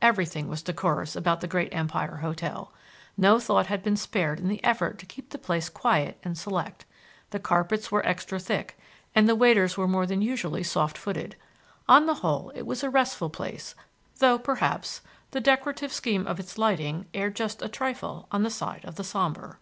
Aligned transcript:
Everything 0.00 0.48
was 0.48 0.62
decorous 0.62 1.14
about 1.14 1.42
the 1.42 1.46
Great 1.46 1.68
Empire 1.74 2.16
Hotel. 2.22 2.72
No 3.18 3.38
thought 3.38 3.66
had 3.66 3.82
been 3.82 3.94
spared 3.98 4.40
in 4.40 4.48
the 4.48 4.64
effort 4.64 4.98
to 4.98 5.04
keep 5.04 5.28
the 5.28 5.38
place 5.38 5.68
quiet 5.68 6.18
and 6.24 6.38
select. 6.38 6.86
The 7.28 7.38
carpets 7.40 7.92
were 7.92 8.02
extra 8.06 8.40
thick, 8.40 8.78
and 9.14 9.28
the 9.28 9.34
waiters 9.36 9.76
more 9.76 10.06
than 10.06 10.22
usually 10.22 10.62
soft 10.62 10.96
footed. 10.96 11.36
On 11.90 12.06
the 12.06 12.14
whole, 12.24 12.48
it 12.54 12.62
was 12.62 12.82
a 12.82 12.88
restful 12.88 13.28
place, 13.28 13.74
though, 14.18 14.38
perhaps, 14.38 15.02
the 15.32 15.42
decorative 15.42 15.92
scheme 15.92 16.26
of 16.26 16.40
its 16.40 16.56
lighting 16.56 17.04
erred 17.12 17.36
just 17.36 17.60
a 17.60 17.68
trifle 17.68 18.28
on 18.32 18.44
the 18.44 18.48
side 18.50 18.82
of 18.86 18.94
the 18.94 19.04
sombre. 19.04 19.58